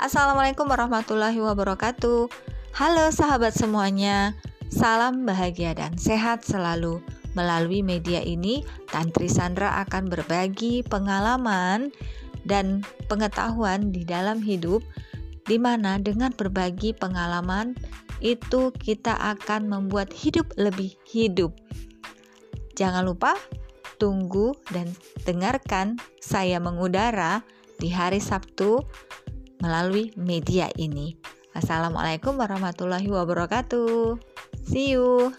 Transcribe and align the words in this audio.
Assalamualaikum 0.00 0.64
warahmatullahi 0.64 1.36
wabarakatuh. 1.44 2.32
Halo 2.72 3.12
sahabat 3.12 3.52
semuanya, 3.52 4.32
salam 4.72 5.28
bahagia 5.28 5.76
dan 5.76 5.92
sehat 6.00 6.40
selalu. 6.40 7.04
Melalui 7.36 7.84
media 7.84 8.24
ini, 8.24 8.64
Tantri 8.88 9.28
Sandra 9.28 9.76
akan 9.84 10.08
berbagi 10.08 10.80
pengalaman 10.88 11.92
dan 12.48 12.80
pengetahuan 13.12 13.92
di 13.92 14.08
dalam 14.08 14.40
hidup, 14.40 14.80
di 15.44 15.60
mana 15.60 16.00
dengan 16.00 16.32
berbagi 16.32 16.96
pengalaman 16.96 17.76
itu 18.24 18.72
kita 18.80 19.12
akan 19.20 19.68
membuat 19.68 20.16
hidup 20.16 20.48
lebih 20.56 20.96
hidup. 21.12 21.52
Jangan 22.72 23.04
lupa 23.04 23.36
tunggu 24.00 24.56
dan 24.72 24.88
dengarkan 25.28 26.00
saya 26.24 26.56
mengudara 26.56 27.44
di 27.76 27.92
hari 27.92 28.16
Sabtu 28.16 28.80
melalui 29.60 30.12
media 30.16 30.68
ini. 30.76 31.16
Assalamualaikum 31.54 32.36
warahmatullahi 32.36 33.08
wabarakatuh. 33.08 34.18
See 34.66 34.96
you. 34.96 35.32